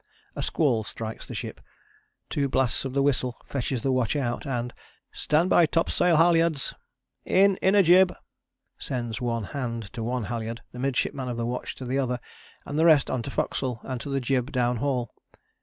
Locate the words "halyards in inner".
6.17-7.83